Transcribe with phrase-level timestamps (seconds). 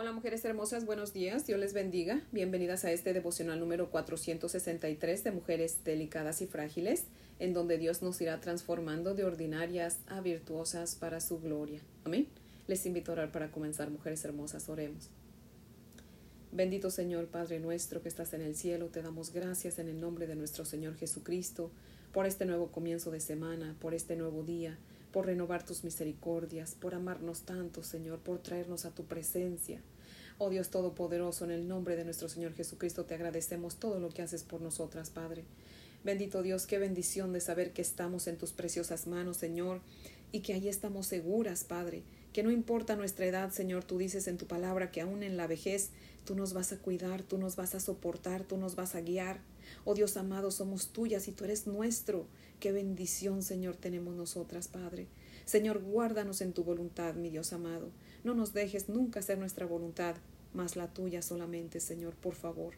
[0.00, 2.22] Hola mujeres hermosas, buenos días, Dios les bendiga.
[2.30, 7.02] Bienvenidas a este devocional número 463 de Mujeres Delicadas y Frágiles,
[7.40, 11.80] en donde Dios nos irá transformando de ordinarias a virtuosas para su gloria.
[12.04, 12.28] Amén.
[12.68, 15.10] Les invito a orar para comenzar, mujeres hermosas, oremos.
[16.52, 20.28] Bendito Señor, Padre nuestro que estás en el cielo, te damos gracias en el nombre
[20.28, 21.72] de nuestro Señor Jesucristo
[22.12, 24.78] por este nuevo comienzo de semana, por este nuevo día
[25.12, 29.80] por renovar tus misericordias, por amarnos tanto, Señor, por traernos a tu presencia.
[30.38, 34.22] Oh Dios Todopoderoso, en el nombre de nuestro Señor Jesucristo te agradecemos todo lo que
[34.22, 35.44] haces por nosotras, Padre.
[36.04, 39.80] Bendito Dios, qué bendición de saber que estamos en tus preciosas manos, Señor,
[40.30, 44.38] y que allí estamos seguras, Padre, que no importa nuestra edad, Señor, tú dices en
[44.38, 45.90] tu palabra que aún en la vejez
[46.24, 49.40] tú nos vas a cuidar, tú nos vas a soportar, tú nos vas a guiar.
[49.84, 52.26] Oh Dios amado, somos tuyas y tú eres nuestro.
[52.60, 55.06] Qué bendición, Señor, tenemos nosotras, Padre.
[55.44, 57.90] Señor, guárdanos en tu voluntad, mi Dios amado.
[58.24, 60.16] No nos dejes nunca hacer nuestra voluntad,
[60.52, 62.74] mas la tuya solamente, Señor, por favor.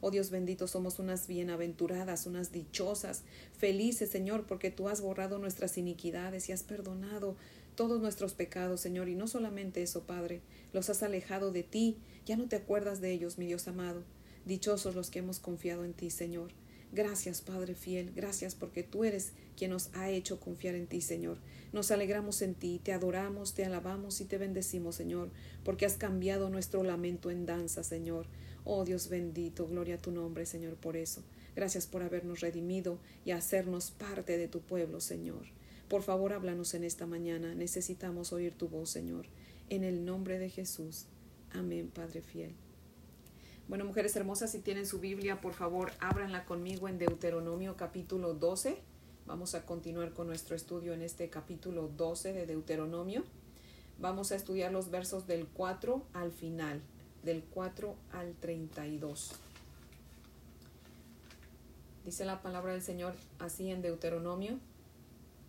[0.00, 3.22] Oh Dios bendito, somos unas bienaventuradas, unas dichosas,
[3.56, 7.36] felices, Señor, porque tú has borrado nuestras iniquidades y has perdonado
[7.76, 9.08] todos nuestros pecados, Señor.
[9.08, 10.40] Y no solamente eso, Padre,
[10.72, 14.02] los has alejado de ti, ya no te acuerdas de ellos, mi Dios amado.
[14.44, 16.52] Dichosos los que hemos confiado en ti, Señor.
[16.94, 21.38] Gracias, Padre fiel, gracias porque tú eres quien nos ha hecho confiar en ti, Señor.
[21.72, 25.30] Nos alegramos en ti, te adoramos, te alabamos y te bendecimos, Señor,
[25.64, 28.26] porque has cambiado nuestro lamento en danza, Señor.
[28.64, 31.24] Oh Dios bendito, gloria a tu nombre, Señor, por eso.
[31.56, 35.46] Gracias por habernos redimido y hacernos parte de tu pueblo, Señor.
[35.88, 37.54] Por favor, háblanos en esta mañana.
[37.54, 39.26] Necesitamos oír tu voz, Señor.
[39.70, 41.06] En el nombre de Jesús.
[41.52, 42.54] Amén, Padre fiel.
[43.68, 48.76] Bueno, mujeres hermosas, si tienen su Biblia, por favor, ábranla conmigo en Deuteronomio capítulo 12.
[49.26, 53.24] Vamos a continuar con nuestro estudio en este capítulo 12 de Deuteronomio.
[53.98, 56.82] Vamos a estudiar los versos del 4 al final,
[57.22, 59.32] del 4 al 32.
[62.04, 64.58] Dice la palabra del Señor así en Deuteronomio,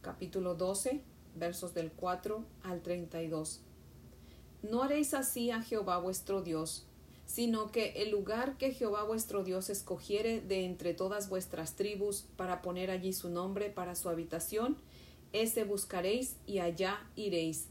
[0.06, 1.02] capítulo 12,
[1.34, 3.62] versos del 4 al 32.
[4.62, 6.86] No haréis así a Jehová vuestro Dios,
[7.26, 12.62] sino que el lugar que Jehová vuestro Dios escogiere de entre todas vuestras tribus para
[12.62, 14.78] poner allí su nombre para su habitación,
[15.34, 17.70] ese buscaréis y allá iréis.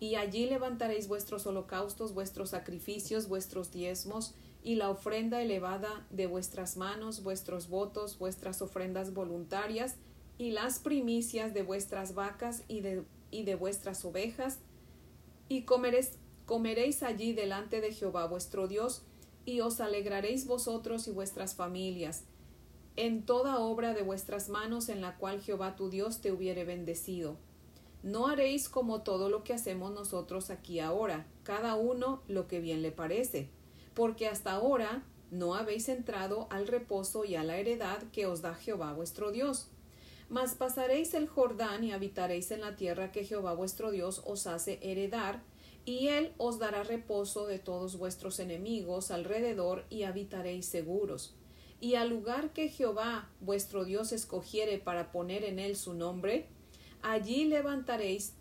[0.00, 6.78] Y allí levantaréis vuestros holocaustos, vuestros sacrificios, vuestros diezmos, y la ofrenda elevada de vuestras
[6.78, 9.96] manos, vuestros votos, vuestras ofrendas voluntarias,
[10.38, 14.58] y las primicias de vuestras vacas y de, y de vuestras ovejas,
[15.48, 16.12] y comeréis
[16.46, 19.02] comeréis allí delante de Jehová vuestro Dios,
[19.44, 22.22] y os alegraréis vosotros y vuestras familias,
[22.96, 27.36] en toda obra de vuestras manos en la cual Jehová tu Dios te hubiere bendecido.
[28.02, 32.80] No haréis como todo lo que hacemos nosotros aquí ahora, cada uno lo que bien
[32.80, 33.50] le parece,
[33.94, 38.54] porque hasta ahora no habéis entrado al reposo y a la heredad que os da
[38.54, 39.68] Jehová vuestro Dios.
[40.28, 44.78] Mas pasaréis el Jordán y habitaréis en la tierra que Jehová vuestro Dios os hace
[44.82, 45.42] heredar,
[45.84, 51.34] y él os dará reposo de todos vuestros enemigos alrededor y habitaréis seguros.
[51.80, 56.48] Y al lugar que Jehová vuestro Dios escogiere para poner en él su nombre,
[57.02, 58.32] allí levantaréis,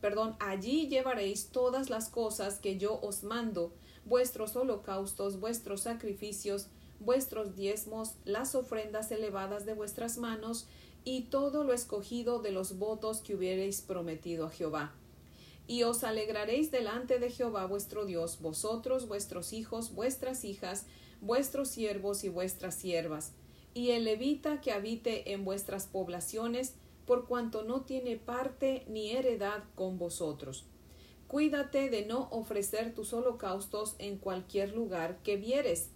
[0.00, 3.72] perdón, allí llevaréis todas las cosas que yo os mando,
[4.04, 6.68] vuestros holocaustos, vuestros sacrificios,
[7.00, 10.68] vuestros diezmos, las ofrendas elevadas de vuestras manos,
[11.04, 14.94] y todo lo escogido de los votos que hubiereis prometido a Jehová
[15.66, 20.86] y os alegraréis delante de Jehová vuestro Dios, vosotros, vuestros hijos, vuestras hijas,
[21.20, 23.32] vuestros siervos y vuestras siervas,
[23.72, 26.74] y el levita que habite en vuestras poblaciones,
[27.06, 30.66] por cuanto no tiene parte ni heredad con vosotros.
[31.28, 35.90] Cuídate de no ofrecer tus holocaustos en cualquier lugar que vieres,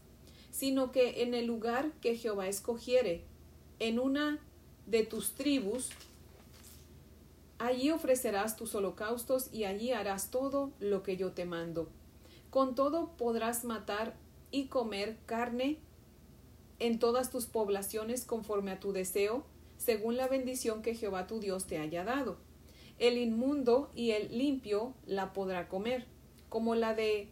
[0.50, 3.24] sino que en el lugar que Jehová escogiere,
[3.78, 4.40] en una
[4.88, 5.90] de tus tribus,
[7.58, 11.88] Allí ofrecerás tus holocaustos y allí harás todo lo que yo te mando.
[12.50, 14.14] Con todo podrás matar
[14.52, 15.78] y comer carne
[16.78, 19.44] en todas tus poblaciones conforme a tu deseo,
[19.76, 22.38] según la bendición que Jehová tu Dios te haya dado.
[23.00, 26.06] El inmundo y el limpio la podrá comer,
[26.48, 27.28] como la de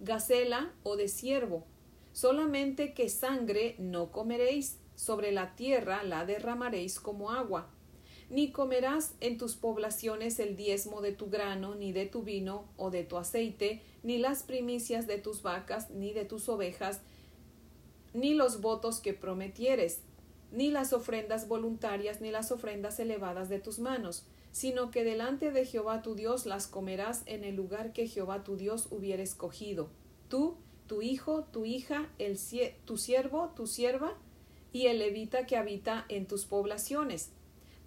[0.00, 1.64] gacela o de ciervo.
[2.12, 7.70] Solamente que sangre no comeréis, sobre la tierra la derramaréis como agua
[8.28, 12.90] ni comerás en tus poblaciones el diezmo de tu grano, ni de tu vino o
[12.90, 17.00] de tu aceite, ni las primicias de tus vacas, ni de tus ovejas,
[18.14, 20.00] ni los votos que prometieres,
[20.50, 25.64] ni las ofrendas voluntarias, ni las ofrendas elevadas de tus manos, sino que delante de
[25.64, 29.88] Jehová tu Dios las comerás en el lugar que Jehová tu Dios hubiera escogido.
[30.28, 30.56] Tú,
[30.86, 32.38] tu hijo, tu hija, el,
[32.84, 34.16] tu siervo, tu sierva,
[34.76, 37.30] y el levita que habita en tus poblaciones.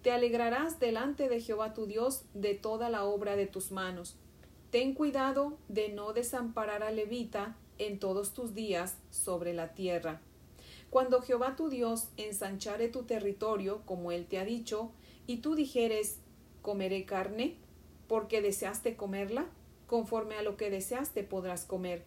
[0.02, 4.16] Te alegrarás delante de Jehová tu Dios de toda la obra de tus manos.
[4.72, 10.20] Ten cuidado de no desamparar al levita en todos tus días sobre la tierra.
[10.90, 14.90] Cuando Jehová tu Dios ensanchare tu territorio, como él te ha dicho,
[15.28, 16.18] y tú dijeres,
[16.60, 17.54] ¿Comeré carne?
[18.08, 19.46] Porque deseaste comerla,
[19.86, 22.02] conforme a lo que deseaste podrás comer.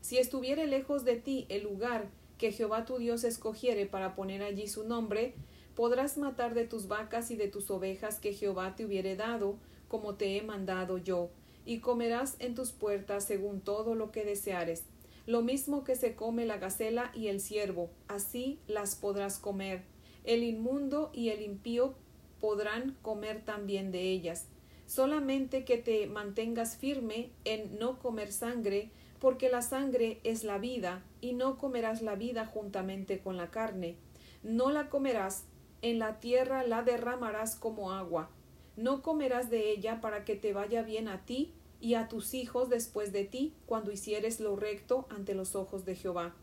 [0.00, 2.08] Si estuviere lejos de ti el lugar
[2.38, 5.34] que Jehová tu Dios escogiere para poner allí su nombre,
[5.74, 9.56] podrás matar de tus vacas y de tus ovejas que Jehová te hubiere dado,
[9.88, 11.30] como te he mandado yo,
[11.66, 14.84] y comerás en tus puertas según todo lo que deseares.
[15.26, 19.82] Lo mismo que se come la gacela y el ciervo, así las podrás comer.
[20.24, 21.94] El inmundo y el impío
[22.40, 24.46] podrán comer también de ellas.
[24.86, 28.90] Solamente que te mantengas firme en no comer sangre,
[29.20, 33.96] porque la sangre es la vida, y no comerás la vida juntamente con la carne.
[34.42, 35.44] No la comerás,
[35.82, 38.30] en la tierra la derramarás como agua.
[38.76, 42.68] No comerás de ella para que te vaya bien a ti y a tus hijos
[42.68, 46.34] después de ti, cuando hicieres lo recto ante los ojos de Jehová.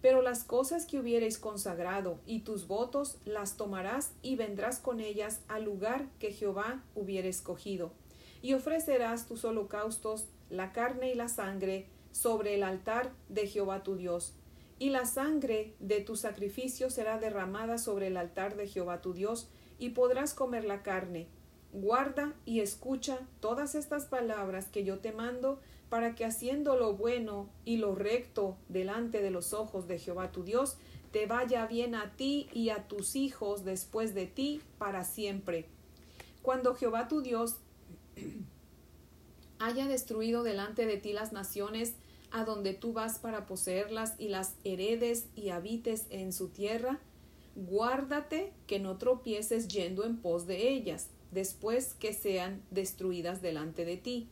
[0.00, 5.40] Pero las cosas que hubiereis consagrado y tus votos las tomarás y vendrás con ellas
[5.48, 7.90] al lugar que Jehová hubiere escogido.
[8.40, 13.96] Y ofrecerás tus holocaustos, la carne y la sangre, sobre el altar de Jehová tu
[13.96, 14.34] Dios.
[14.78, 19.48] Y la sangre de tu sacrificio será derramada sobre el altar de Jehová tu Dios,
[19.78, 21.28] y podrás comer la carne.
[21.72, 27.48] Guarda y escucha todas estas palabras que yo te mando para que haciendo lo bueno
[27.64, 30.76] y lo recto delante de los ojos de Jehová tu Dios,
[31.12, 35.66] te vaya bien a ti y a tus hijos después de ti para siempre.
[36.42, 37.56] Cuando Jehová tu Dios
[39.58, 41.94] haya destruido delante de ti las naciones
[42.30, 47.00] a donde tú vas para poseerlas y las heredes y habites en su tierra,
[47.56, 53.96] guárdate que no tropieces yendo en pos de ellas, después que sean destruidas delante de
[53.96, 54.28] ti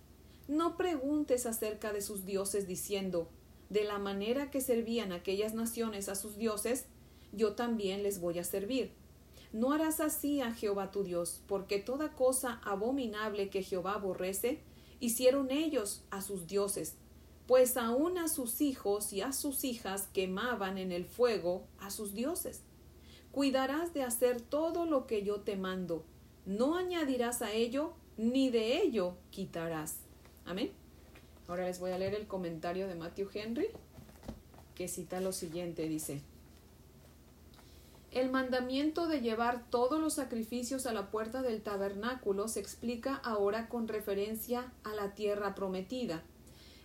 [0.48, 3.28] no preguntes acerca de sus dioses diciendo,
[3.68, 6.86] de la manera que servían aquellas naciones a sus dioses,
[7.32, 8.92] yo también les voy a servir.
[9.52, 14.60] No harás así a Jehová tu Dios, porque toda cosa abominable que Jehová aborrece,
[15.00, 16.94] hicieron ellos a sus dioses,
[17.46, 22.14] pues aun a sus hijos y a sus hijas quemaban en el fuego a sus
[22.14, 22.62] dioses.
[23.32, 26.04] Cuidarás de hacer todo lo que yo te mando,
[26.44, 29.98] no añadirás a ello, ni de ello quitarás.
[30.44, 30.72] Amén.
[31.48, 33.68] Ahora les voy a leer el comentario de Matthew Henry,
[34.74, 36.22] que cita lo siguiente, dice,
[38.16, 43.68] el mandamiento de llevar todos los sacrificios a la puerta del tabernáculo se explica ahora
[43.68, 46.22] con referencia a la tierra prometida.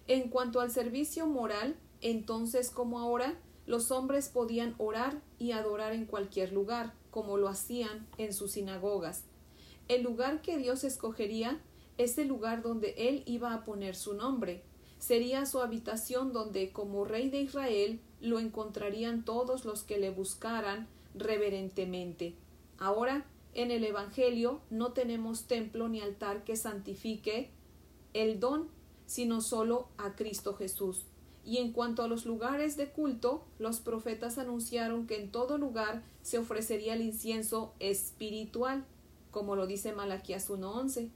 [0.07, 3.33] En cuanto al servicio moral, entonces como ahora,
[3.65, 9.23] los hombres podían orar y adorar en cualquier lugar, como lo hacían en sus sinagogas.
[9.87, 11.61] El lugar que Dios escogería
[11.97, 14.63] es el lugar donde él iba a poner su nombre.
[14.99, 20.89] Sería su habitación donde, como rey de Israel, lo encontrarían todos los que le buscaran
[21.15, 22.35] reverentemente.
[22.77, 27.51] Ahora, en el Evangelio no tenemos templo ni altar que santifique
[28.13, 28.69] el don,
[29.05, 31.05] sino solo a Cristo Jesús.
[31.43, 36.03] Y en cuanto a los lugares de culto, los profetas anunciaron que en todo lugar
[36.21, 38.85] se ofrecería el incienso espiritual,
[39.31, 41.09] como lo dice Malaquías 1.11.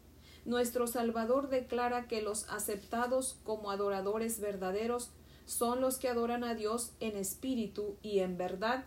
[0.46, 5.12] Nuestro Salvador declara que los aceptados como adoradores verdaderos
[5.46, 8.86] son los que adoran a Dios en espíritu y en verdad,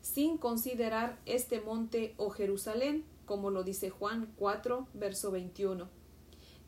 [0.00, 5.88] sin considerar este monte o Jerusalén, como lo dice Juan 4, verso 21.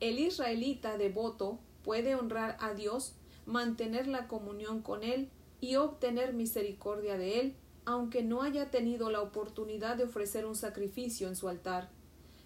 [0.01, 3.15] El israelita devoto puede honrar a Dios,
[3.47, 5.29] mantener la comunión con Él
[5.61, 11.29] y obtener misericordia de Él, aunque no haya tenido la oportunidad de ofrecer un sacrificio
[11.29, 11.89] en su altar.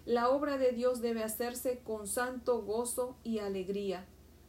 [0.05, 4.05] La obra de Dios debe hacerse con santo gozo y alegría.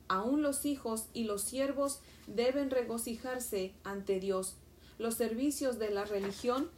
[0.07, 4.57] Aun los hijos y los siervos deben regocijarse ante Dios.
[4.99, 6.71] Los servicios de la religión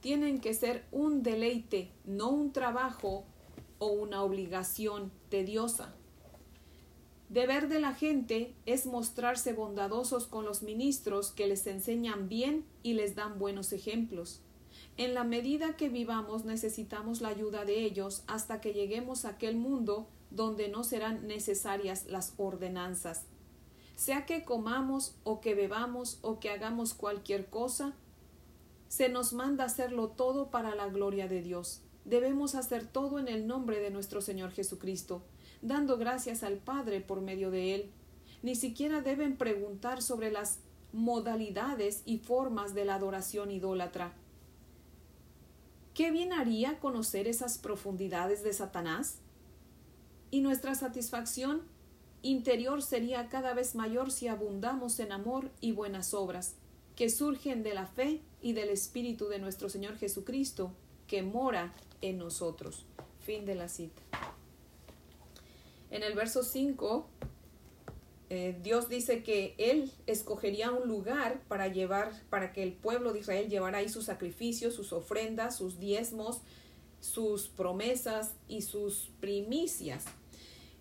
[0.00, 3.24] tienen que ser un deleite, no un trabajo
[3.78, 5.94] o una obligación tediosa.
[7.28, 12.94] Deber de la gente es mostrarse bondadosos con los ministros que les enseñan bien y
[12.94, 14.40] les dan buenos ejemplos.
[14.96, 19.56] En la medida que vivamos necesitamos la ayuda de ellos hasta que lleguemos a aquel
[19.56, 23.26] mundo donde no serán necesarias las ordenanzas.
[24.00, 27.92] Sea que comamos o que bebamos o que hagamos cualquier cosa,
[28.88, 31.82] se nos manda hacerlo todo para la gloria de Dios.
[32.06, 35.20] debemos hacer todo en el nombre de nuestro Señor Jesucristo,
[35.60, 37.90] dando gracias al Padre por medio de Él.
[38.42, 40.60] Ni siquiera deben preguntar sobre las
[40.94, 44.14] modalidades y formas de la adoración idólatra.
[45.92, 49.18] ¿Qué bien haría conocer esas profundidades de Satanás?
[50.30, 51.60] Y nuestra satisfacción
[52.22, 56.56] interior sería cada vez mayor si abundamos en amor y buenas obras,
[56.96, 60.72] que surgen de la fe y del Espíritu de nuestro Señor Jesucristo,
[61.06, 62.86] que mora en nosotros.
[63.20, 64.02] Fin de la cita.
[65.90, 67.06] En el verso 5,
[68.28, 73.20] eh, Dios dice que Él escogería un lugar para llevar, para que el pueblo de
[73.20, 76.42] Israel llevara ahí sus sacrificios, sus ofrendas, sus diezmos,
[77.00, 80.04] sus promesas y sus primicias.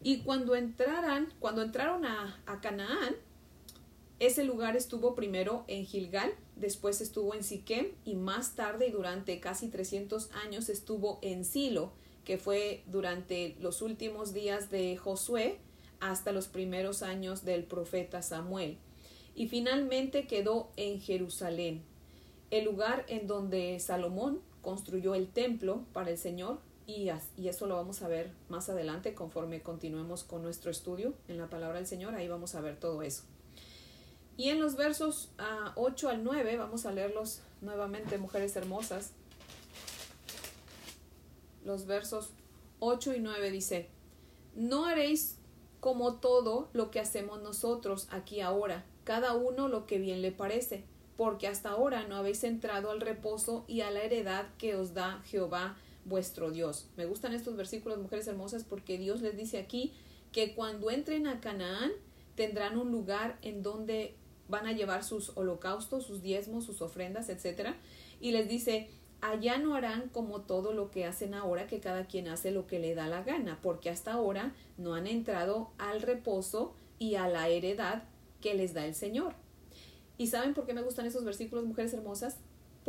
[0.02, 3.16] Y cuando entraran, cuando entraron a, a Canaán,
[4.20, 9.40] ese lugar estuvo primero en Gilgal, después estuvo en Siquem y más tarde y durante
[9.40, 11.94] casi 300 años estuvo en Silo,
[12.26, 15.58] que fue durante los últimos días de Josué
[16.02, 18.78] hasta los primeros años del profeta Samuel.
[19.36, 21.82] Y finalmente quedó en Jerusalén,
[22.52, 28.02] el lugar en donde Salomón construyó el templo para el Señor y, eso lo vamos
[28.02, 32.28] a ver más adelante conforme continuemos con nuestro estudio en la palabra del Señor, ahí
[32.28, 33.24] vamos a ver todo eso.
[34.38, 35.30] Y en los versos
[35.76, 39.12] 8 ah, al 9, vamos a leerlos nuevamente, mujeres hermosas.
[41.64, 42.32] Los versos
[42.80, 43.90] 8 y 9 dice,
[44.56, 45.36] no haréis
[45.82, 50.86] como todo lo que hacemos nosotros aquí ahora, cada uno lo que bien le parece,
[51.18, 55.22] porque hasta ahora no habéis entrado al reposo y a la heredad que os da
[55.26, 56.88] Jehová vuestro Dios.
[56.98, 59.94] Me gustan estos versículos, mujeres hermosas, porque Dios les dice aquí
[60.32, 61.92] que cuando entren a Canaán
[62.36, 64.16] tendrán un lugar en donde
[64.48, 67.76] van a llevar sus holocaustos, sus diezmos, sus ofrendas, etcétera,
[68.20, 68.90] y les dice,
[69.22, 72.80] allá no harán como todo lo que hacen ahora, que cada quien hace lo que
[72.80, 77.48] le da la gana, porque hasta ahora no han entrado al reposo y a la
[77.50, 78.04] heredad
[78.42, 79.34] que les da el Señor.
[80.18, 82.38] ¿Y saben por qué me gustan esos versículos, mujeres hermosas?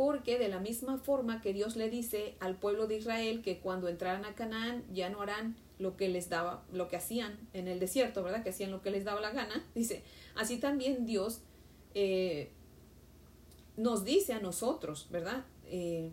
[0.01, 3.87] Porque de la misma forma que Dios le dice al pueblo de Israel que cuando
[3.87, 7.79] entraran a Canaán ya no harán lo que les daba, lo que hacían en el
[7.79, 8.41] desierto, ¿verdad?
[8.41, 9.63] Que hacían lo que les daba la gana.
[9.75, 10.01] Dice,
[10.33, 11.41] así también Dios
[11.93, 12.49] eh,
[13.77, 15.45] nos dice a nosotros, ¿verdad?
[15.67, 16.11] Eh,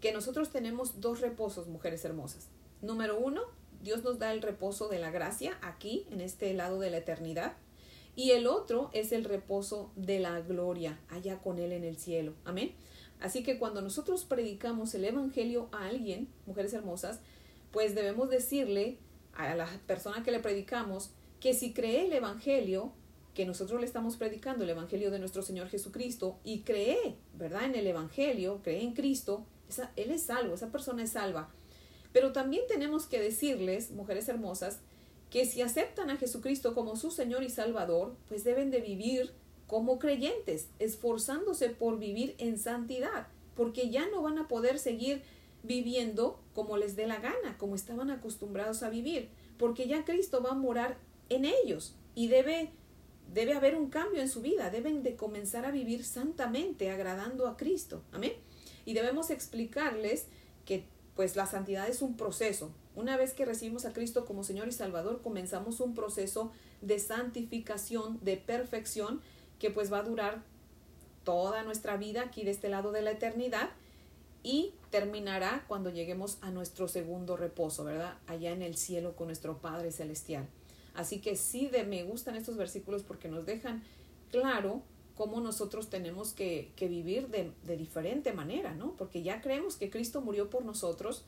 [0.00, 2.48] que nosotros tenemos dos reposos, mujeres hermosas.
[2.82, 3.42] Número uno,
[3.80, 7.52] Dios nos da el reposo de la gracia aquí, en este lado de la eternidad.
[8.16, 12.34] Y el otro es el reposo de la gloria, allá con Él en el cielo.
[12.44, 12.74] Amén.
[13.20, 17.20] Así que cuando nosotros predicamos el Evangelio a alguien, mujeres hermosas,
[17.72, 18.98] pues debemos decirle
[19.34, 22.92] a la persona que le predicamos que si cree el Evangelio,
[23.34, 27.64] que nosotros le estamos predicando el Evangelio de nuestro Señor Jesucristo y cree, ¿verdad?
[27.64, 31.50] En el Evangelio, cree en Cristo, esa, Él es salvo, esa persona es salva.
[32.12, 34.80] Pero también tenemos que decirles, mujeres hermosas,
[35.30, 39.32] que si aceptan a Jesucristo como su Señor y Salvador, pues deben de vivir
[39.66, 45.22] como creyentes, esforzándose por vivir en santidad, porque ya no van a poder seguir
[45.62, 49.28] viviendo como les dé la gana, como estaban acostumbrados a vivir,
[49.58, 52.72] porque ya Cristo va a morar en ellos y debe
[53.32, 57.56] Debe haber un cambio en su vida, deben de comenzar a vivir santamente, agradando a
[57.56, 58.02] Cristo.
[58.12, 58.32] Amén.
[58.84, 60.26] Y debemos explicarles
[60.64, 60.84] que
[61.16, 62.72] pues la santidad es un proceso.
[62.94, 68.18] Una vez que recibimos a Cristo como Señor y Salvador, comenzamos un proceso de santificación,
[68.22, 69.20] de perfección,
[69.64, 70.42] que pues va a durar
[71.24, 73.70] toda nuestra vida aquí de este lado de la eternidad
[74.42, 78.18] y terminará cuando lleguemos a nuestro segundo reposo, ¿verdad?
[78.26, 80.46] Allá en el cielo con nuestro Padre Celestial.
[80.92, 83.82] Así que sí de, me gustan estos versículos porque nos dejan
[84.30, 84.82] claro
[85.16, 88.94] cómo nosotros tenemos que, vivir de, diferente manera, ¿no?
[88.98, 91.24] Porque ya creemos que Cristo murió por nosotros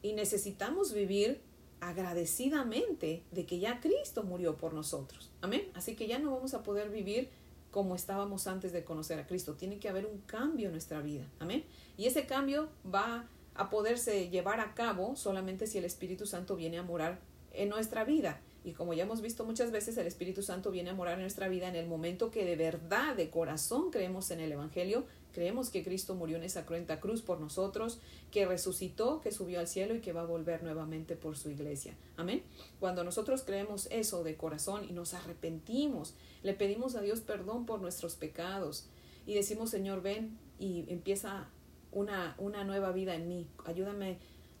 [0.00, 1.40] y necesitamos vivir
[1.82, 5.30] agradecidamente de que ya Cristo murió por nosotros.
[5.40, 5.68] Amén.
[5.74, 7.28] Así que ya no vamos a poder vivir
[7.72, 9.54] como estábamos antes de conocer a Cristo.
[9.54, 11.26] Tiene que haber un cambio en nuestra vida.
[11.40, 11.64] Amén.
[11.98, 16.78] Y ese cambio va a poderse llevar a cabo solamente si el Espíritu Santo viene
[16.78, 17.18] a morar
[17.52, 18.40] en nuestra vida.
[18.64, 21.48] Y como ya hemos visto muchas veces, el Espíritu Santo viene a morar en nuestra
[21.48, 25.82] vida en el momento que de verdad, de corazón, creemos en el Evangelio, creemos que
[25.82, 27.98] Cristo murió en esa cruenta cruz por nosotros,
[28.30, 31.94] que resucitó, que subió al cielo y que va a volver nuevamente por su iglesia.
[32.16, 32.42] Amén.
[32.80, 37.80] Cuando nosotros creemos eso de corazón y nos arrepentimos, le pedimos a Dios perdón por
[37.80, 38.86] nuestros pecados
[39.26, 41.48] y decimos, Señor, ven y empieza
[41.90, 43.46] una, una nueva vida en mí.
[43.64, 44.18] Ayúdame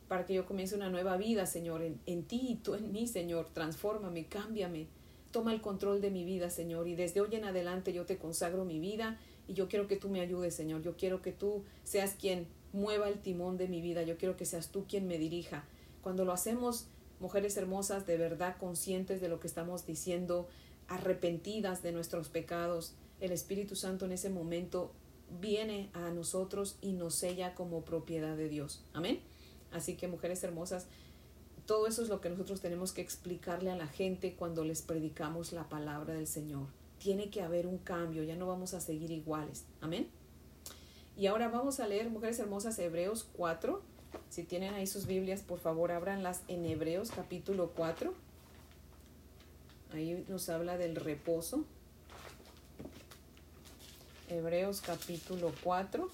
[0.08, 3.06] para que yo comience una nueva vida, Señor, en, en ti y tú en mí,
[3.06, 3.48] Señor.
[3.52, 4.86] Transfórmame, cámbiame.
[5.30, 6.86] Toma el control de mi vida, Señor.
[6.86, 9.18] Y desde hoy en adelante yo te consagro mi vida
[9.52, 10.80] y yo quiero que tú me ayudes, Señor.
[10.80, 14.46] Yo quiero que tú seas quien mueva el timón de mi vida, yo quiero que
[14.46, 15.64] seas tú quien me dirija.
[16.00, 16.86] Cuando lo hacemos,
[17.20, 20.48] mujeres hermosas, de verdad conscientes de lo que estamos diciendo,
[20.88, 24.90] arrepentidas de nuestros pecados, el Espíritu Santo en ese momento
[25.38, 28.82] viene a nosotros y nos sella como propiedad de Dios.
[28.94, 29.20] Amén.
[29.70, 30.86] Así que mujeres hermosas,
[31.66, 35.52] todo eso es lo que nosotros tenemos que explicarle a la gente cuando les predicamos
[35.52, 36.68] la palabra del Señor.
[37.02, 39.64] Tiene que haber un cambio, ya no vamos a seguir iguales.
[39.80, 40.08] Amén.
[41.16, 43.82] Y ahora vamos a leer, mujeres hermosas, Hebreos 4.
[44.28, 48.14] Si tienen ahí sus Biblias, por favor, ábranlas en Hebreos capítulo 4.
[49.92, 51.64] Ahí nos habla del reposo.
[54.28, 56.08] Hebreos capítulo 4.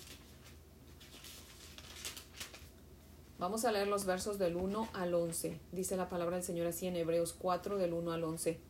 [3.38, 5.60] Vamos a leer los versos del 1 al 11.
[5.70, 8.67] Dice la palabra del Señor así en Hebreos 4 del 1 al 11.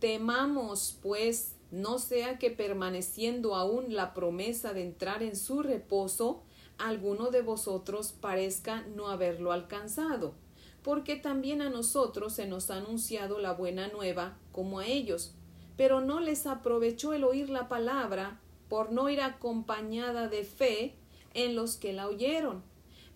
[0.00, 6.42] Temamos, pues, no sea que permaneciendo aún la promesa de entrar en su reposo,
[6.78, 10.34] alguno de vosotros parezca no haberlo alcanzado,
[10.82, 15.34] porque también a nosotros se nos ha anunciado la buena nueva como a ellos
[15.80, 18.38] pero no les aprovechó el oír la palabra
[18.68, 20.94] por no ir acompañada de fe
[21.32, 22.62] en los que la oyeron.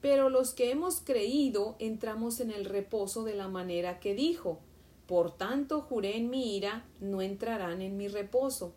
[0.00, 4.60] Pero los que hemos creído entramos en el reposo de la manera que dijo.
[5.06, 8.74] Por tanto juré en mi ira, no entrarán en mi reposo.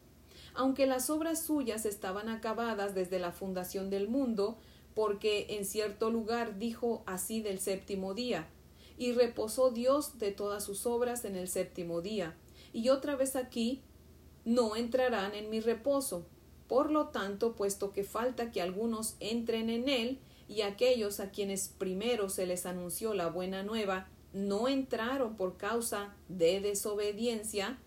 [0.53, 4.57] Aunque las obras suyas estaban acabadas desde la fundación del mundo,
[4.93, 8.47] porque en cierto lugar dijo así del séptimo día,
[8.97, 12.35] y reposó Dios de todas sus obras en el séptimo día
[12.73, 13.81] y otra vez aquí
[14.45, 16.27] no entrarán en mi reposo.
[16.67, 20.19] Por lo tanto, puesto que falta que algunos entren en él,
[20.49, 26.15] y aquellos a quienes primero se les anunció la buena nueva no entraron por causa
[26.27, 27.79] de desobediencia,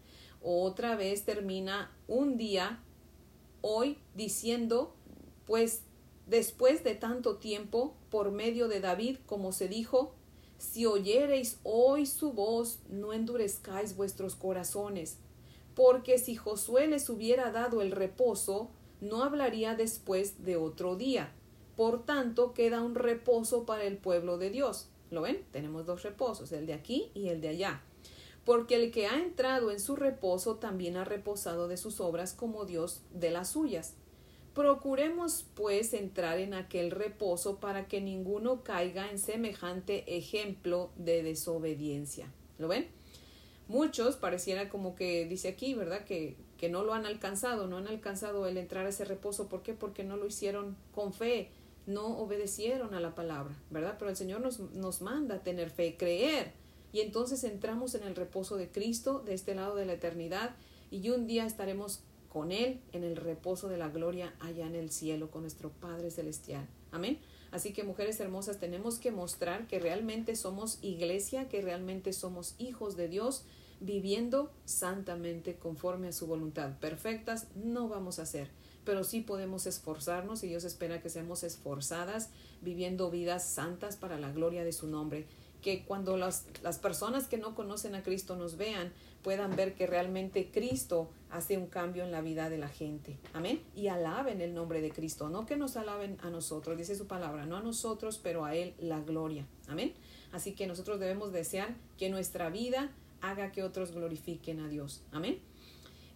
[0.42, 2.80] otra vez termina un día
[3.60, 4.94] hoy diciendo,
[5.46, 5.82] pues
[6.26, 10.14] después de tanto tiempo, por medio de David, como se dijo,
[10.58, 15.18] si oyereis hoy su voz, no endurezcáis vuestros corazones,
[15.74, 18.70] porque si Josué les hubiera dado el reposo,
[19.00, 21.32] no hablaría después de otro día.
[21.76, 24.88] Por tanto, queda un reposo para el pueblo de Dios.
[25.10, 25.44] ¿Lo ven?
[25.50, 27.82] Tenemos dos reposos, el de aquí y el de allá.
[28.44, 32.64] Porque el que ha entrado en su reposo también ha reposado de sus obras como
[32.64, 33.94] Dios de las suyas.
[34.54, 42.32] Procuremos, pues, entrar en aquel reposo para que ninguno caiga en semejante ejemplo de desobediencia.
[42.58, 42.88] ¿Lo ven?
[43.68, 46.04] Muchos pareciera como que dice aquí, ¿verdad?
[46.04, 49.48] Que, que no lo han alcanzado, no han alcanzado el entrar a ese reposo.
[49.48, 49.74] ¿Por qué?
[49.74, 51.50] Porque no lo hicieron con fe,
[51.86, 53.96] no obedecieron a la palabra, ¿verdad?
[53.98, 56.52] Pero el Señor nos, nos manda tener fe, creer.
[56.92, 60.56] Y entonces entramos en el reposo de Cristo, de este lado de la eternidad,
[60.90, 64.90] y un día estaremos con Él en el reposo de la gloria allá en el
[64.90, 66.66] cielo con nuestro Padre Celestial.
[66.92, 67.18] Amén.
[67.50, 72.96] Así que mujeres hermosas tenemos que mostrar que realmente somos iglesia, que realmente somos hijos
[72.96, 73.44] de Dios,
[73.80, 76.78] viviendo santamente conforme a su voluntad.
[76.78, 78.50] Perfectas no vamos a ser,
[78.84, 84.32] pero sí podemos esforzarnos y Dios espera que seamos esforzadas viviendo vidas santas para la
[84.32, 85.26] gloria de su nombre
[85.60, 89.86] que cuando las, las personas que no conocen a Cristo nos vean, puedan ver que
[89.86, 93.18] realmente Cristo hace un cambio en la vida de la gente.
[93.32, 93.62] Amén.
[93.74, 95.28] Y alaben el nombre de Cristo.
[95.28, 98.74] No que nos alaben a nosotros, dice su palabra, no a nosotros, pero a Él
[98.78, 99.46] la gloria.
[99.68, 99.92] Amén.
[100.32, 102.90] Así que nosotros debemos desear que nuestra vida
[103.20, 105.02] haga que otros glorifiquen a Dios.
[105.12, 105.40] Amén.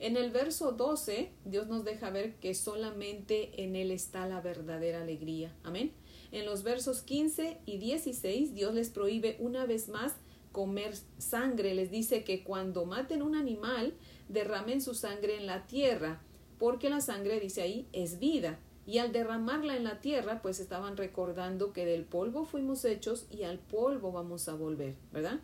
[0.00, 5.02] En el verso 12, Dios nos deja ver que solamente en Él está la verdadera
[5.02, 5.54] alegría.
[5.62, 5.92] Amén.
[6.33, 10.14] En los versos 15 y 16, Dios les prohíbe una vez más
[10.50, 11.74] comer sangre.
[11.74, 13.94] Les dice que cuando maten un animal,
[14.28, 16.20] derramen su sangre en la tierra,
[16.59, 18.59] porque la sangre, dice ahí, es vida.
[18.87, 23.44] Y al derramarla en la tierra, pues estaban recordando que del polvo fuimos hechos y
[23.44, 25.40] al polvo vamos a volver, ¿verdad?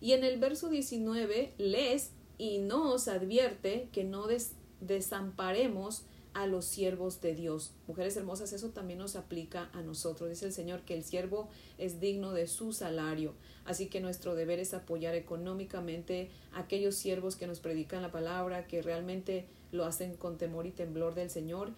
[0.00, 4.26] Y en el verso 19 les y nos advierte que no
[4.80, 7.72] desamparemos a los siervos de Dios.
[7.86, 10.28] Mujeres hermosas, eso también nos aplica a nosotros.
[10.28, 13.34] Dice el Señor que el siervo es digno de su salario.
[13.64, 18.66] Así que nuestro deber es apoyar económicamente a aquellos siervos que nos predican la palabra,
[18.66, 21.70] que realmente lo hacen con temor y temblor del Señor.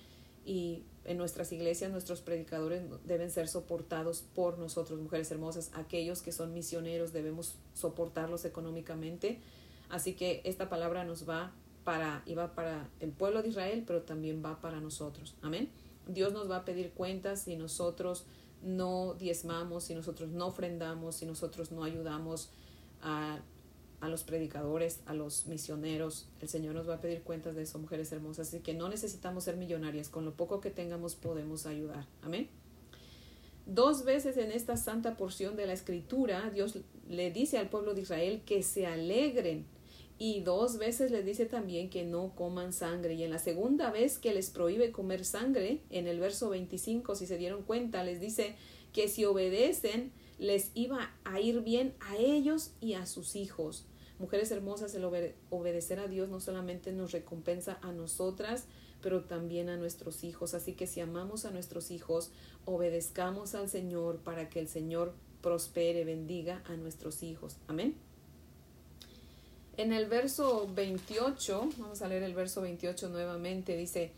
[0.47, 5.71] Y en nuestras iglesias nuestros predicadores deben ser soportados por nosotros, mujeres hermosas.
[5.75, 9.39] Aquellos que son misioneros debemos soportarlos económicamente.
[9.89, 11.53] Así que esta palabra nos va
[11.85, 15.35] para, y va para el pueblo de Israel, pero también va para nosotros.
[15.43, 15.71] Amén.
[16.09, 18.25] Dios nos va a pedir cuentas si nosotros
[18.63, 22.51] no diezmamos, si nosotros no ofrendamos, si nosotros no ayudamos
[23.03, 23.39] a,
[24.01, 26.29] a los predicadores, a los misioneros.
[26.41, 28.49] El Señor nos va a pedir cuentas de eso, mujeres hermosas.
[28.49, 30.09] Así que no necesitamos ser millonarias.
[30.09, 32.07] Con lo poco que tengamos podemos ayudar.
[32.23, 32.49] Amén.
[33.67, 38.03] Dos veces en esta santa porción de la escritura, Dios le dice al pueblo de
[38.03, 39.67] Israel que se alegren
[40.19, 43.15] y dos veces les dice también que no coman sangre.
[43.15, 47.27] Y en la segunda vez que les prohíbe comer sangre, en el verso 25, si
[47.27, 48.57] se dieron cuenta, les dice
[48.93, 53.85] que si obedecen, les iba a ir bien a ellos y a sus hijos.
[54.19, 55.05] Mujeres hermosas, el
[55.51, 58.65] obedecer a Dios no solamente nos recompensa a nosotras,
[59.03, 60.55] pero también a nuestros hijos.
[60.55, 62.31] Así que si amamos a nuestros hijos,
[62.65, 67.59] obedezcamos al Señor para que el Señor prospere, bendiga a nuestros hijos.
[67.69, 68.06] Amén.
[69.77, 74.11] En el verso 28, vamos a leer el verso 28 nuevamente, dice,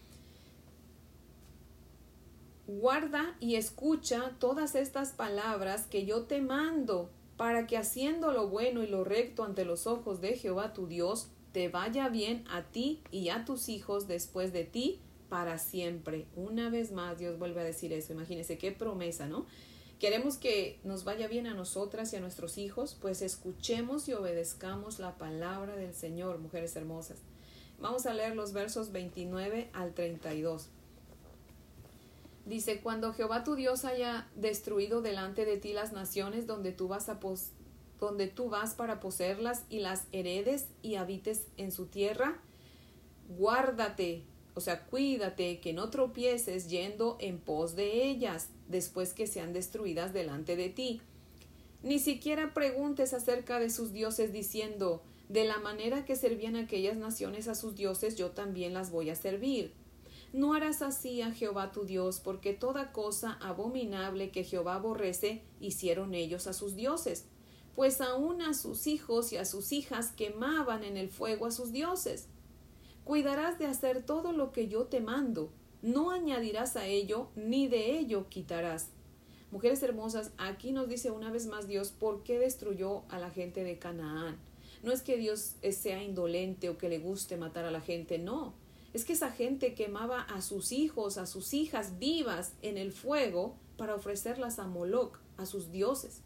[2.68, 8.82] guarda y escucha todas estas palabras que yo te mando, para que haciendo lo bueno
[8.82, 13.00] y lo recto ante los ojos de Jehová tu Dios, te vaya bien a ti
[13.10, 16.26] y a tus hijos después de ti para siempre.
[16.36, 18.12] Una vez más Dios vuelve a decir eso.
[18.12, 19.46] Imagínense qué promesa, ¿no?
[19.98, 25.00] Queremos que nos vaya bien a nosotras y a nuestros hijos, pues escuchemos y obedezcamos
[25.00, 27.18] la palabra del Señor, mujeres hermosas.
[27.80, 30.68] Vamos a leer los versos 29 al 32.
[32.46, 37.08] Dice, cuando Jehová tu Dios haya destruido delante de ti las naciones donde tú vas
[37.08, 37.50] a pos
[38.00, 42.40] donde tú vas para poseerlas y las heredes y habites en su tierra,
[43.28, 44.22] guárdate,
[44.54, 50.12] o sea, cuídate que no tropieces yendo en pos de ellas después que sean destruidas
[50.12, 51.00] delante de ti.
[51.82, 57.48] Ni siquiera preguntes acerca de sus dioses diciendo, de la manera que servían aquellas naciones
[57.48, 59.72] a sus dioses, yo también las voy a servir.
[60.32, 66.14] No harás así a Jehová tu Dios, porque toda cosa abominable que Jehová aborrece hicieron
[66.14, 67.26] ellos a sus dioses
[67.78, 71.70] pues aun a sus hijos y a sus hijas quemaban en el fuego a sus
[71.70, 72.26] dioses.
[73.04, 77.98] Cuidarás de hacer todo lo que yo te mando, no añadirás a ello, ni de
[77.98, 78.88] ello quitarás.
[79.50, 83.64] Mujeres hermosas, aquí nos dice una vez más Dios por qué destruyó a la gente
[83.64, 84.36] de Canaán.
[84.82, 88.54] No es que Dios sea indolente o que le guste matar a la gente, no.
[88.92, 93.56] Es que esa gente quemaba a sus hijos, a sus hijas vivas en el fuego
[93.76, 96.22] para ofrecerlas a Moloch, a sus dioses.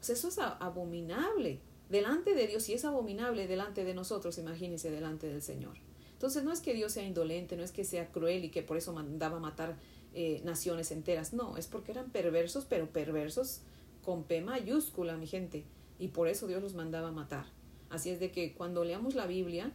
[0.00, 5.42] Eso es abominable delante de Dios y es abominable delante de nosotros, imagínense, delante del
[5.42, 5.85] Señor.
[6.16, 8.78] Entonces no es que Dios sea indolente, no es que sea cruel y que por
[8.78, 9.76] eso mandaba matar
[10.14, 13.60] eh, naciones enteras, no, es porque eran perversos, pero perversos
[14.02, 15.64] con P mayúscula, mi gente,
[15.98, 17.44] y por eso Dios los mandaba matar.
[17.90, 19.72] Así es de que cuando leamos la Biblia,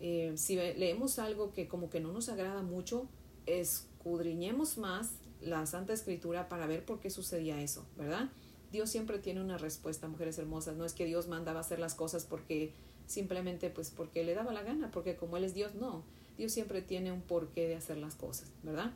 [0.00, 3.06] eh, si leemos algo que como que no nos agrada mucho,
[3.44, 5.10] escudriñemos más
[5.42, 8.30] la Santa Escritura para ver por qué sucedía eso, ¿verdad?
[8.72, 10.76] Dios siempre tiene una respuesta, mujeres hermosas.
[10.76, 12.72] No es que Dios mandaba hacer las cosas porque
[13.06, 16.02] simplemente pues porque le daba la gana, porque como Él es Dios, no.
[16.38, 18.92] Dios siempre tiene un porqué de hacer las cosas, ¿verdad?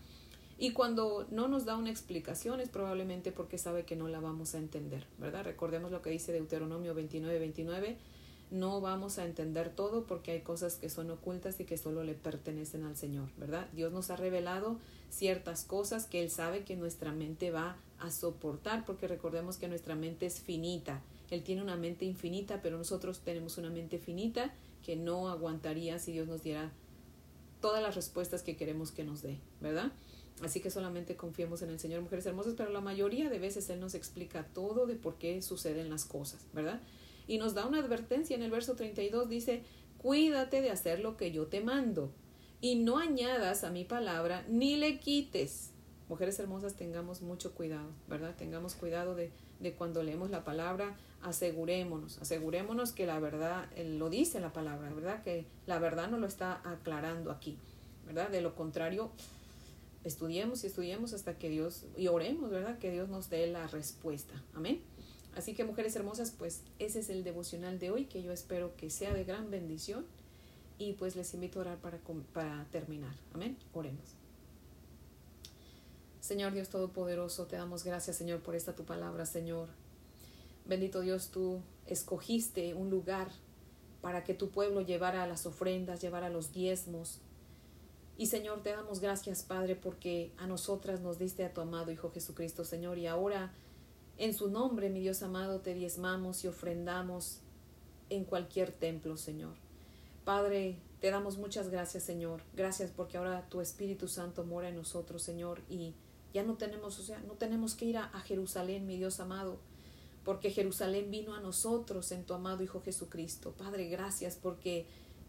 [0.58, 4.54] Y cuando no nos da una explicación es probablemente porque sabe que no la vamos
[4.54, 5.44] a entender, ¿verdad?
[5.44, 7.98] Recordemos lo que dice Deuteronomio 29, 29.
[8.50, 12.14] No vamos a entender todo porque hay cosas que son ocultas y que solo le
[12.14, 13.66] pertenecen al Señor, ¿verdad?
[13.72, 14.78] Dios nos ha revelado
[15.10, 19.94] ciertas cosas que Él sabe que nuestra mente va a soportar, porque recordemos que nuestra
[19.96, 21.02] mente es finita.
[21.30, 24.54] Él tiene una mente infinita, pero nosotros tenemos una mente finita
[24.84, 26.70] que no aguantaría si Dios nos diera
[27.60, 29.90] todas las respuestas que queremos que nos dé, ¿verdad?
[30.42, 33.80] Así que solamente confiemos en el Señor, mujeres hermosas, pero la mayoría de veces Él
[33.80, 36.80] nos explica todo de por qué suceden las cosas, ¿verdad?
[37.26, 39.62] Y nos da una advertencia en el verso 32, dice,
[39.98, 42.12] cuídate de hacer lo que yo te mando,
[42.60, 45.72] y no añadas a mi palabra, ni le quites
[46.08, 48.34] mujeres hermosas, tengamos mucho cuidado, ¿verdad?
[48.36, 54.40] Tengamos cuidado de, de cuando leemos la palabra, asegurémonos, asegurémonos que la verdad lo dice
[54.40, 55.22] la palabra, ¿verdad?
[55.22, 57.58] Que la verdad no lo está aclarando aquí,
[58.06, 58.30] ¿verdad?
[58.30, 59.10] De lo contrario,
[60.04, 62.78] estudiemos y estudiemos hasta que Dios, y oremos, ¿verdad?
[62.78, 64.34] Que Dios nos dé la respuesta.
[64.54, 64.80] Amén.
[65.36, 68.88] Así que mujeres hermosas, pues ese es el devocional de hoy que yo espero que
[68.88, 70.06] sea de gran bendición
[70.78, 71.98] y pues les invito a orar para,
[72.32, 73.14] para terminar.
[73.34, 73.58] Amén.
[73.74, 74.16] Oremos.
[76.20, 79.68] Señor Dios Todopoderoso, te damos gracias, Señor, por esta tu palabra, Señor.
[80.64, 83.28] Bendito Dios, tú escogiste un lugar
[84.00, 87.20] para que tu pueblo llevara las ofrendas, llevara los diezmos.
[88.16, 92.10] Y Señor, te damos gracias, Padre, porque a nosotras nos diste a tu amado Hijo
[92.10, 93.52] Jesucristo, Señor, y ahora
[94.18, 97.40] en su nombre, mi Dios amado, te diezmamos y ofrendamos
[98.08, 99.54] en cualquier templo, Señor.
[100.24, 102.42] Padre, te damos muchas gracias, Señor.
[102.54, 105.94] Gracias porque ahora tu Espíritu Santo mora en nosotros, Señor, y
[106.32, 109.58] ya no tenemos, o sea, no tenemos que ir a, Jerusalén, mi Dios amado,
[110.24, 113.52] porque Jerusalén vino a nosotros en tu amado Hijo Jesucristo.
[113.52, 114.86] Padre, gracias porque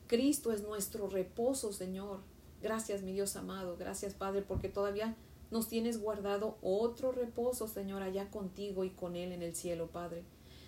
[0.08, 2.20] Cristo es nuestro reposo, Señor.
[2.62, 3.78] Gracias, mi Dios amado.
[3.78, 5.16] Gracias, Padre, porque todavía
[5.50, 10.24] Nos tienes guardado otro reposo, Señor, allá contigo y con Él en el cielo, Padre.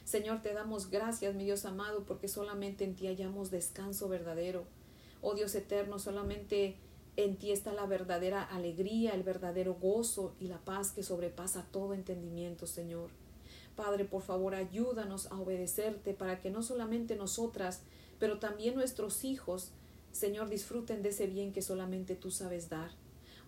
[0.06, 4.64] Señor, te damos gracias, mi Dios amado, porque solamente en ti hallamos descanso verdadero.
[5.22, 6.78] Oh Dios eterno, solamente
[7.18, 11.94] en ti está la verdadera alegría, el verdadero gozo y la paz que sobrepasa todo
[11.94, 13.10] entendimiento, Señor.
[13.76, 17.82] Padre, por favor, ayúdanos a obedecerte para que no solamente nosotras,
[18.18, 19.72] pero también nuestros hijos,
[20.12, 22.92] Señor, disfruten de ese bien que solamente tú sabes dar.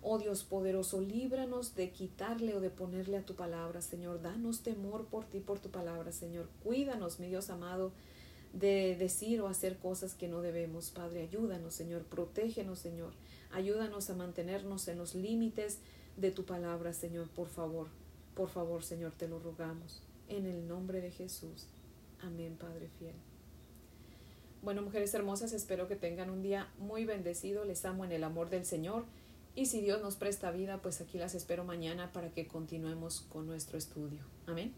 [0.04, 4.20] Oh Dios poderoso, líbranos de quitarle o de ponerle a tu palabra, Señor.
[4.20, 6.48] Danos temor por ti, por tu palabra, Señor.
[6.64, 7.92] Cuídanos, mi Dios amado,
[8.52, 10.90] de decir o hacer cosas que no debemos.
[10.90, 12.02] Padre, ayúdanos, Señor.
[12.02, 13.12] Protégenos, Señor.
[13.52, 15.78] Ayúdanos a mantenernos en los límites
[16.16, 17.28] de tu palabra, Señor.
[17.28, 17.86] Por favor,
[18.34, 20.02] por favor, Señor, te lo rogamos.
[20.28, 21.68] En el nombre de Jesús.
[22.20, 23.14] Amén, Padre fiel.
[24.62, 27.64] Bueno, mujeres hermosas, espero que tengan un día muy bendecido.
[27.64, 29.04] Les amo en el amor del Señor.
[29.54, 33.46] Y si Dios nos presta vida, pues aquí las espero mañana para que continuemos con
[33.46, 34.24] nuestro estudio.
[34.46, 34.74] Amén.